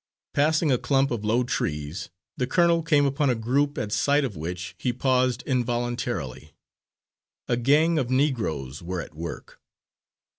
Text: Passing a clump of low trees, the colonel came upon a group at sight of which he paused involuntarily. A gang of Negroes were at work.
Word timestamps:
Passing 0.33 0.71
a 0.71 0.79
clump 0.79 1.11
of 1.11 1.23
low 1.23 1.43
trees, 1.43 2.09
the 2.35 2.47
colonel 2.47 2.81
came 2.81 3.05
upon 3.05 3.29
a 3.29 3.35
group 3.35 3.77
at 3.77 3.91
sight 3.91 4.25
of 4.25 4.35
which 4.35 4.73
he 4.79 4.91
paused 4.91 5.43
involuntarily. 5.45 6.55
A 7.47 7.55
gang 7.55 7.99
of 7.99 8.09
Negroes 8.09 8.81
were 8.81 8.99
at 9.01 9.13
work. 9.13 9.61